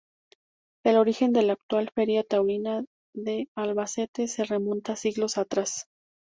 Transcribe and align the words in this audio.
El 0.83 0.97
origen 0.97 1.31
de 1.31 1.43
la 1.43 1.53
actual 1.53 1.91
Feria 1.93 2.23
Taurina 2.23 2.83
de 3.13 3.49
Albacete 3.55 4.27
se 4.27 4.45
remonta 4.45 4.95
siglos 4.95 5.37
atrás. 5.37 5.85